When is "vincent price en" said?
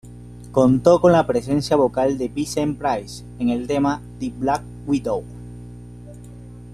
2.27-3.49